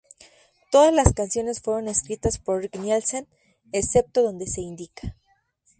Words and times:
Todas 0.71 0.91
las 0.95 1.13
canciones 1.13 1.61
fueron 1.61 1.87
escritas 1.87 2.39
por 2.39 2.63
Rick 2.63 2.79
Nielsen, 2.79 3.27
excepto 3.71 4.23
donde 4.23 4.47
se 4.47 4.61
indica. 4.61 5.15